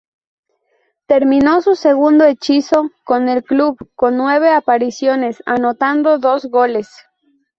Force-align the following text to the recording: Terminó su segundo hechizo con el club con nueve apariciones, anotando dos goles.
Terminó 1.05 1.61
su 1.61 1.75
segundo 1.75 2.25
hechizo 2.25 2.89
con 3.03 3.29
el 3.29 3.43
club 3.43 3.77
con 3.93 4.17
nueve 4.17 4.49
apariciones, 4.49 5.43
anotando 5.45 6.17
dos 6.17 6.47
goles. 6.47 6.89